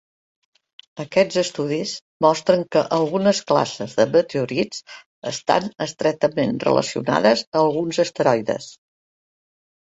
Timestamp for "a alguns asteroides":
7.55-8.73